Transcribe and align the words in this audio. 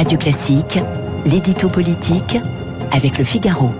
Radio 0.00 0.16
Classique, 0.16 0.78
l'édito 1.26 1.68
politique 1.68 2.38
avec 2.90 3.18
le 3.18 3.24
Figaro. 3.24 3.70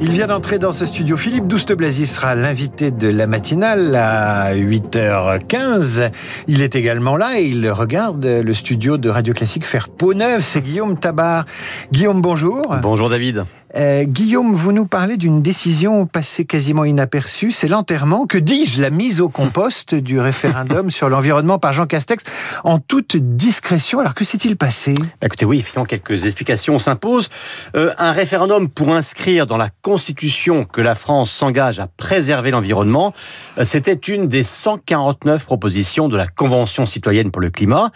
Il 0.00 0.08
vient 0.10 0.26
d'entrer 0.26 0.58
dans 0.58 0.72
ce 0.72 0.86
studio. 0.86 1.18
Philippe 1.18 1.46
Douste-Blazy 1.46 2.06
sera 2.06 2.34
l'invité 2.34 2.90
de 2.90 3.08
la 3.08 3.26
matinale 3.26 3.94
à 3.94 4.54
8h15. 4.54 6.10
Il 6.46 6.62
est 6.62 6.76
également 6.76 7.18
là 7.18 7.38
et 7.38 7.44
il 7.44 7.70
regarde 7.70 8.24
le 8.24 8.54
studio 8.54 8.96
de 8.96 9.10
Radio 9.10 9.34
Classique 9.34 9.66
faire 9.66 9.90
peau 9.90 10.14
neuve. 10.14 10.40
C'est 10.40 10.62
Guillaume 10.62 10.98
Tabar. 10.98 11.44
Guillaume, 11.92 12.22
bonjour. 12.22 12.76
Bonjour 12.80 13.10
David. 13.10 13.44
Euh, 13.76 14.04
Guillaume, 14.04 14.52
vous 14.52 14.72
nous 14.72 14.86
parlez 14.86 15.16
d'une 15.16 15.42
décision 15.42 16.06
passée 16.06 16.44
quasiment 16.44 16.84
inaperçue, 16.84 17.50
c'est 17.50 17.68
l'enterrement, 17.68 18.26
que 18.26 18.38
dis-je, 18.38 18.80
la 18.80 18.90
mise 18.90 19.20
au 19.20 19.28
compost 19.28 19.94
du 19.94 20.18
référendum 20.18 20.90
sur 20.98 21.08
l'environnement 21.08 21.58
par 21.58 21.72
Jean 21.72 21.86
Castex, 21.86 22.24
en 22.64 22.78
toute 22.78 23.16
discrétion. 23.16 24.00
Alors 24.00 24.14
que 24.14 24.24
s'est-il 24.24 24.56
passé? 24.56 24.94
Écoutez, 25.22 25.44
oui, 25.44 25.58
effectivement, 25.58 25.84
quelques 25.84 26.24
explications 26.24 26.78
s'imposent. 26.78 27.28
Euh, 27.76 27.92
un 27.98 28.12
référendum 28.12 28.68
pour 28.68 28.94
inscrire 28.94 29.46
dans 29.46 29.56
la 29.56 29.70
Constitution 29.82 30.64
que 30.64 30.80
la 30.80 30.94
France 30.94 31.30
s'engage 31.30 31.78
à 31.78 31.86
préserver 31.86 32.50
l'environnement, 32.50 33.12
euh, 33.58 33.64
c'était 33.64 33.92
une 33.92 34.28
des 34.28 34.42
149 34.42 35.44
propositions 35.44 36.08
de 36.08 36.16
la 36.16 36.26
Convention 36.26 36.86
citoyenne 36.86 37.30
pour 37.30 37.42
le 37.42 37.50
climat. 37.50 37.90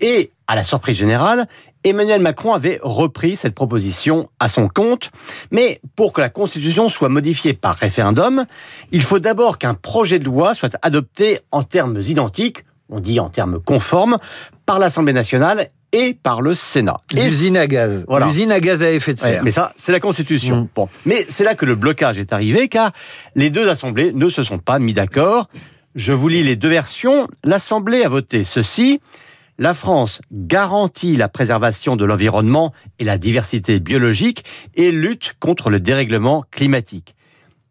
Et 0.00 0.30
à 0.46 0.54
la 0.54 0.64
surprise 0.64 0.96
générale, 0.96 1.46
Emmanuel 1.84 2.20
Macron 2.20 2.52
avait 2.52 2.78
repris 2.82 3.36
cette 3.36 3.54
proposition 3.54 4.28
à 4.38 4.48
son 4.48 4.68
compte. 4.68 5.10
Mais 5.50 5.80
pour 5.96 6.12
que 6.12 6.20
la 6.20 6.28
Constitution 6.28 6.88
soit 6.88 7.08
modifiée 7.08 7.54
par 7.54 7.76
référendum, 7.76 8.44
il 8.92 9.02
faut 9.02 9.18
d'abord 9.18 9.58
qu'un 9.58 9.74
projet 9.74 10.18
de 10.18 10.24
loi 10.24 10.54
soit 10.54 10.76
adopté 10.82 11.40
en 11.52 11.62
termes 11.62 12.00
identiques, 12.00 12.64
on 12.88 13.00
dit 13.00 13.18
en 13.18 13.28
termes 13.28 13.60
conformes, 13.60 14.18
par 14.64 14.78
l'Assemblée 14.78 15.12
nationale 15.12 15.68
et 15.92 16.14
par 16.14 16.42
le 16.42 16.54
Sénat. 16.54 17.00
L'usine 17.12 17.56
à 17.56 17.66
gaz. 17.66 18.04
Voilà. 18.08 18.26
L'usine 18.26 18.52
à 18.52 18.60
gaz 18.60 18.82
à 18.82 18.90
effet 18.90 19.14
de 19.14 19.18
serre. 19.18 19.42
mais 19.44 19.50
ça, 19.50 19.72
c'est 19.76 19.92
la 19.92 20.00
Constitution. 20.00 20.62
Mm. 20.62 20.68
Bon. 20.74 20.88
Mais 21.04 21.24
c'est 21.28 21.44
là 21.44 21.54
que 21.54 21.64
le 21.64 21.74
blocage 21.74 22.18
est 22.18 22.32
arrivé, 22.32 22.68
car 22.68 22.92
les 23.34 23.50
deux 23.50 23.68
assemblées 23.68 24.12
ne 24.12 24.28
se 24.28 24.42
sont 24.42 24.58
pas 24.58 24.78
mis 24.78 24.92
d'accord. 24.92 25.48
Je 25.94 26.12
vous 26.12 26.28
lis 26.28 26.42
les 26.42 26.56
deux 26.56 26.68
versions. 26.68 27.26
L'Assemblée 27.42 28.02
a 28.02 28.08
voté 28.08 28.44
ceci 28.44 29.00
la 29.58 29.74
France 29.74 30.20
garantit 30.32 31.16
la 31.16 31.28
préservation 31.28 31.96
de 31.96 32.04
l'environnement 32.04 32.72
et 32.98 33.04
la 33.04 33.18
diversité 33.18 33.80
biologique 33.80 34.44
et 34.74 34.90
lutte 34.90 35.34
contre 35.40 35.70
le 35.70 35.80
dérèglement 35.80 36.44
climatique. 36.50 37.14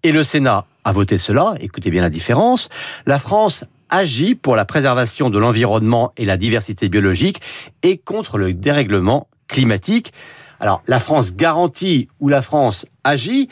Et 0.04 0.12
le 0.12 0.24
Sénat 0.24 0.66
a 0.84 0.92
voté 0.92 1.18
cela, 1.18 1.56
écoutez 1.60 1.90
bien 1.90 2.02
la 2.02 2.10
différence, 2.10 2.70
la 3.06 3.20
France 3.20 3.66
agit 3.90 4.36
pour 4.36 4.56
la 4.56 4.66
préservation 4.66 5.30
de 5.30 5.38
l'environnement 5.38 6.12
et 6.18 6.26
la 6.26 6.38
diversité 6.38 6.90
biologique 6.90 7.42
et 7.84 7.98
contre 7.98 8.38
le 8.38 8.54
dérèglement 8.54 9.28
climatique. 9.48 10.12
Alors, 10.60 10.82
la 10.88 11.00
France 11.00 11.36
garantit 11.36 12.08
ou 12.20 12.30
la 12.30 12.42
France 12.42 12.86
agit, 13.04 13.50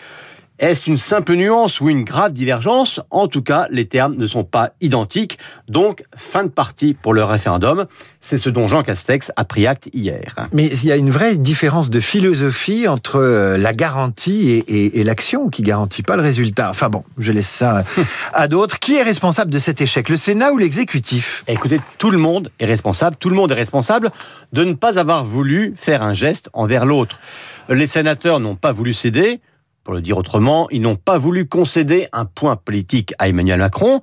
est-ce 0.59 0.87
une 0.87 0.97
simple 0.97 1.33
nuance 1.33 1.81
ou 1.81 1.89
une 1.89 2.03
grave 2.03 2.31
divergence? 2.31 3.01
En 3.09 3.27
tout 3.27 3.41
cas, 3.41 3.65
les 3.71 3.85
termes 3.85 4.15
ne 4.15 4.27
sont 4.27 4.43
pas 4.43 4.73
identiques. 4.81 5.39
Donc, 5.67 6.03
fin 6.15 6.43
de 6.43 6.49
partie 6.49 6.93
pour 6.93 7.13
le 7.13 7.23
référendum. 7.23 7.87
C'est 8.19 8.37
ce 8.37 8.49
dont 8.49 8.67
Jean 8.67 8.83
Castex 8.83 9.31
a 9.35 9.45
pris 9.45 9.65
acte 9.65 9.89
hier. 9.93 10.47
Mais 10.51 10.67
il 10.67 10.85
y 10.85 10.91
a 10.91 10.95
une 10.95 11.09
vraie 11.09 11.37
différence 11.37 11.89
de 11.89 11.99
philosophie 11.99 12.87
entre 12.87 13.15
euh, 13.15 13.57
la 13.57 13.73
garantie 13.73 14.63
et, 14.67 15.03
l'action 15.03 15.49
qui 15.49 15.63
garantit 15.63 16.03
pas 16.03 16.15
le 16.15 16.21
résultat. 16.21 16.69
Enfin 16.69 16.89
bon, 16.89 17.03
je 17.17 17.31
laisse 17.31 17.49
ça 17.49 17.83
à 18.33 18.47
d'autres. 18.47 18.77
Qui 18.77 18.95
est 18.95 19.03
responsable 19.03 19.51
de 19.51 19.59
cet 19.59 19.81
échec? 19.81 20.07
Le 20.07 20.17
Sénat 20.17 20.53
ou 20.53 20.59
l'exécutif? 20.59 21.43
Écoutez, 21.47 21.81
tout 21.97 22.11
le 22.11 22.19
monde 22.19 22.51
est 22.59 22.65
responsable. 22.65 23.15
Tout 23.19 23.29
le 23.29 23.35
monde 23.35 23.51
est 23.51 23.55
responsable 23.55 24.11
de 24.53 24.63
ne 24.63 24.73
pas 24.73 24.99
avoir 24.99 25.25
voulu 25.25 25.73
faire 25.75 26.03
un 26.03 26.13
geste 26.13 26.49
envers 26.53 26.85
l'autre. 26.85 27.19
Les 27.69 27.87
sénateurs 27.87 28.39
n'ont 28.39 28.55
pas 28.55 28.71
voulu 28.71 28.93
céder. 28.93 29.41
Pour 29.83 29.93
le 29.93 29.99
dire 29.99 30.17
autrement, 30.17 30.69
ils 30.71 30.81
n'ont 30.81 30.95
pas 30.95 31.17
voulu 31.17 31.45
concéder 31.45 32.07
un 32.13 32.23
point 32.23 32.55
politique 32.55 33.13
à 33.19 33.27
Emmanuel 33.27 33.59
Macron. 33.59 33.99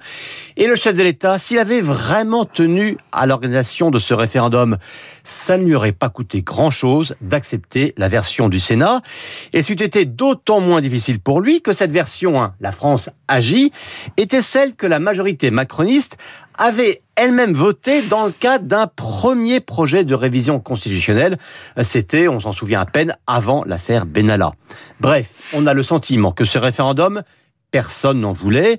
Et 0.58 0.66
le 0.66 0.76
chef 0.76 0.94
de 0.94 1.02
l'État, 1.02 1.38
s'il 1.38 1.58
avait 1.58 1.80
vraiment 1.80 2.44
tenu 2.44 2.98
à 3.12 3.24
l'organisation 3.24 3.90
de 3.90 3.98
ce 3.98 4.12
référendum, 4.12 4.76
ça 5.24 5.56
ne 5.56 5.64
lui 5.64 5.74
aurait 5.74 5.92
pas 5.92 6.10
coûté 6.10 6.42
grand-chose 6.42 7.14
d'accepter 7.22 7.94
la 7.96 8.08
version 8.08 8.50
du 8.50 8.60
Sénat. 8.60 9.00
Et 9.54 9.62
c'eût 9.62 9.82
été 9.82 10.04
d'autant 10.04 10.60
moins 10.60 10.82
difficile 10.82 11.18
pour 11.18 11.40
lui 11.40 11.62
que 11.62 11.72
cette 11.72 11.92
version, 11.92 12.52
la 12.60 12.72
France 12.72 13.08
agit, 13.26 13.72
était 14.18 14.42
celle 14.42 14.74
que 14.74 14.86
la 14.86 14.98
majorité 14.98 15.50
macroniste 15.50 16.18
avait 16.60 17.00
elle-même 17.16 17.54
voté 17.54 18.02
dans 18.02 18.26
le 18.26 18.32
cadre 18.32 18.66
d'un 18.66 18.86
premier 18.86 19.60
projet 19.60 20.04
de 20.04 20.14
révision 20.14 20.60
constitutionnelle. 20.60 21.38
C'était, 21.82 22.28
on 22.28 22.38
s'en 22.38 22.52
souvient 22.52 22.82
à 22.82 22.86
peine, 22.86 23.16
avant 23.26 23.64
l'affaire 23.64 24.04
Benalla. 24.04 24.52
Bref, 25.00 25.30
on 25.54 25.66
a 25.66 25.72
le 25.72 25.82
sentiment 25.82 26.32
que 26.32 26.44
ce 26.44 26.58
référendum, 26.58 27.22
personne 27.70 28.20
n'en 28.20 28.32
voulait. 28.32 28.78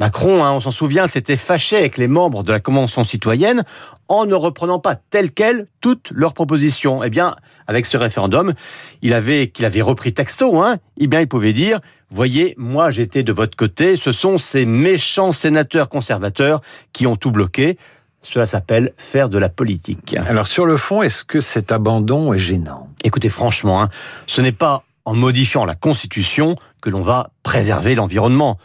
Macron, 0.00 0.42
hein, 0.42 0.52
on 0.52 0.60
s'en 0.60 0.70
souvient, 0.70 1.06
s'était 1.06 1.36
fâché 1.36 1.76
avec 1.76 1.98
les 1.98 2.08
membres 2.08 2.42
de 2.42 2.50
la 2.50 2.58
Convention 2.58 3.04
citoyenne 3.04 3.64
en 4.08 4.24
ne 4.24 4.34
reprenant 4.34 4.78
pas 4.78 4.94
telles 4.94 5.30
quelles 5.30 5.66
toutes 5.82 6.10
leurs 6.12 6.32
propositions. 6.32 7.04
Eh 7.04 7.10
bien, 7.10 7.36
avec 7.66 7.84
ce 7.84 7.98
référendum, 7.98 8.54
il 9.02 9.12
avait 9.12 9.48
qu'il 9.48 9.66
avait 9.66 9.82
repris 9.82 10.14
texto, 10.14 10.58
hein, 10.62 10.78
eh 10.96 11.06
bien, 11.06 11.20
il 11.20 11.28
pouvait 11.28 11.52
dire 11.52 11.80
Voyez, 12.08 12.54
moi 12.56 12.90
j'étais 12.90 13.22
de 13.22 13.32
votre 13.32 13.58
côté, 13.58 13.96
ce 13.96 14.10
sont 14.10 14.38
ces 14.38 14.64
méchants 14.64 15.32
sénateurs 15.32 15.90
conservateurs 15.90 16.62
qui 16.94 17.06
ont 17.06 17.16
tout 17.16 17.30
bloqué. 17.30 17.76
Cela 18.22 18.46
s'appelle 18.46 18.94
faire 18.96 19.28
de 19.28 19.36
la 19.36 19.50
politique. 19.50 20.16
Alors 20.26 20.46
sur 20.46 20.64
le 20.64 20.78
fond, 20.78 21.02
est-ce 21.02 21.24
que 21.24 21.40
cet 21.40 21.72
abandon 21.72 22.32
est 22.32 22.38
gênant? 22.38 22.88
Écoutez, 23.04 23.28
franchement, 23.28 23.82
hein, 23.82 23.90
ce 24.26 24.40
n'est 24.40 24.50
pas 24.52 24.82
en 25.04 25.14
modifiant 25.14 25.64
la 25.64 25.74
Constitution 25.74 26.56
que 26.80 26.90
l'on 26.90 27.00
va 27.00 27.30
préserver 27.42 27.94
l'environnement. 27.94 28.58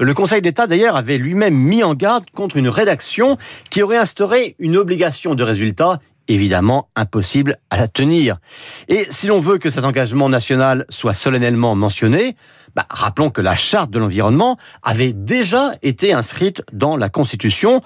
Le 0.00 0.14
Conseil 0.14 0.42
d'État, 0.42 0.66
d'ailleurs, 0.66 0.96
avait 0.96 1.18
lui-même 1.18 1.54
mis 1.54 1.82
en 1.82 1.94
garde 1.94 2.24
contre 2.34 2.56
une 2.56 2.68
rédaction 2.68 3.36
qui 3.70 3.82
aurait 3.82 3.96
instauré 3.96 4.56
une 4.58 4.76
obligation 4.76 5.34
de 5.34 5.42
résultat 5.42 6.00
évidemment 6.28 6.88
impossible 6.94 7.58
à 7.70 7.78
la 7.78 7.88
tenir. 7.88 8.38
Et 8.88 9.06
si 9.10 9.26
l'on 9.26 9.40
veut 9.40 9.58
que 9.58 9.70
cet 9.70 9.84
engagement 9.84 10.28
national 10.28 10.84
soit 10.90 11.14
solennellement 11.14 11.74
mentionné, 11.74 12.36
bah, 12.76 12.86
rappelons 12.90 13.30
que 13.30 13.40
la 13.40 13.54
charte 13.56 13.90
de 13.90 13.98
l'environnement 13.98 14.58
avait 14.82 15.14
déjà 15.14 15.72
été 15.82 16.12
inscrite 16.12 16.62
dans 16.72 16.96
la 16.96 17.08
Constitution. 17.08 17.80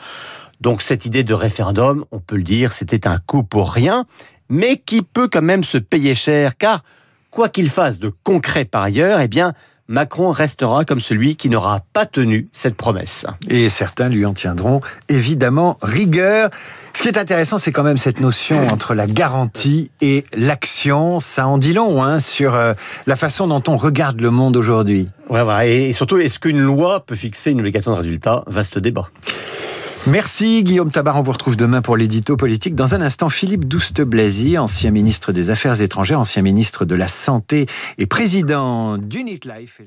Donc 0.60 0.82
cette 0.82 1.06
idée 1.06 1.24
de 1.24 1.34
référendum, 1.34 2.04
on 2.10 2.18
peut 2.18 2.36
le 2.36 2.42
dire, 2.42 2.72
c'était 2.72 3.06
un 3.06 3.18
coup 3.18 3.44
pour 3.44 3.72
rien, 3.72 4.06
mais 4.48 4.76
qui 4.76 5.02
peut 5.02 5.28
quand 5.28 5.42
même 5.42 5.64
se 5.64 5.78
payer 5.78 6.14
cher, 6.14 6.56
car 6.56 6.82
quoi 7.32 7.48
qu'il 7.48 7.68
fasse 7.68 7.98
de 7.98 8.12
concret 8.22 8.64
par 8.64 8.82
ailleurs, 8.82 9.18
eh 9.18 9.26
bien, 9.26 9.54
Macron 9.88 10.30
restera 10.30 10.84
comme 10.84 11.00
celui 11.00 11.34
qui 11.34 11.48
n'aura 11.48 11.80
pas 11.92 12.06
tenu 12.06 12.48
cette 12.52 12.76
promesse. 12.76 13.26
Et 13.48 13.68
certains 13.68 14.08
lui 14.08 14.24
en 14.24 14.32
tiendront 14.32 14.80
évidemment 15.08 15.76
rigueur. 15.82 16.50
Ce 16.94 17.02
qui 17.02 17.08
est 17.08 17.18
intéressant, 17.18 17.58
c'est 17.58 17.72
quand 17.72 17.82
même 17.82 17.96
cette 17.96 18.20
notion 18.20 18.68
entre 18.68 18.94
la 18.94 19.06
garantie 19.06 19.90
et 20.00 20.24
l'action. 20.34 21.20
Ça 21.20 21.48
en 21.48 21.58
dit 21.58 21.72
long 21.72 22.02
hein, 22.02 22.20
sur 22.20 22.54
euh, 22.54 22.74
la 23.06 23.16
façon 23.16 23.48
dont 23.48 23.62
on 23.66 23.76
regarde 23.76 24.20
le 24.20 24.30
monde 24.30 24.56
aujourd'hui. 24.56 25.08
Ouais, 25.28 25.42
voilà. 25.42 25.66
Et 25.66 25.92
surtout, 25.92 26.18
est-ce 26.18 26.38
qu'une 26.38 26.60
loi 26.60 27.04
peut 27.04 27.16
fixer 27.16 27.50
une 27.50 27.60
obligation 27.60 27.92
de 27.92 27.96
résultat? 27.96 28.44
Vaste 28.46 28.78
débat. 28.78 29.08
Merci 30.08 30.64
Guillaume 30.64 30.90
Tabar, 30.90 31.16
on 31.16 31.22
vous 31.22 31.30
retrouve 31.30 31.56
demain 31.56 31.80
pour 31.80 31.96
l'édito 31.96 32.36
politique. 32.36 32.74
Dans 32.74 32.96
un 32.96 33.00
instant, 33.00 33.28
Philippe 33.28 33.66
Douste-Blazy, 33.66 34.58
ancien 34.58 34.90
ministre 34.90 35.32
des 35.32 35.50
Affaires 35.50 35.80
étrangères, 35.80 36.18
ancien 36.18 36.42
ministre 36.42 36.84
de 36.84 36.96
la 36.96 37.06
Santé 37.06 37.66
et 37.98 38.06
président 38.06 38.98
d'Unit 38.98 39.40
Life. 39.44 39.80